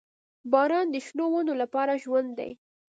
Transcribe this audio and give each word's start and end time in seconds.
•باران 0.51 0.87
د 0.91 0.95
شنو 1.05 1.25
ونو 1.31 1.53
لپاره 1.61 2.01
ژوند 2.03 2.29
دی. 2.39 2.51